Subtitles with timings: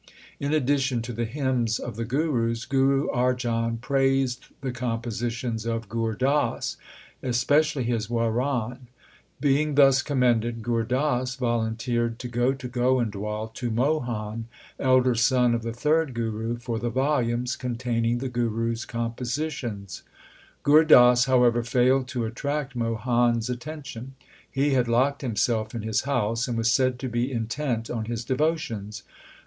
[0.39, 6.15] In addition to the hymns of the Gurus, Guru Arjan praised the compositions of Gur
[6.15, 6.75] Das,
[7.21, 8.87] especially his Waran.
[9.39, 14.47] Being thus commended, Gur Das volunteered to go to Goindwal, to Mohan,
[14.79, 20.01] elder son of the third Guru, for the volumes containing the Guru s compositions.
[20.63, 24.15] Gur Das, however, failed to attract Mohan s attention.
[24.49, 28.25] He had locked himself in his house, and was said to be intent on his
[28.25, 29.03] devo tions.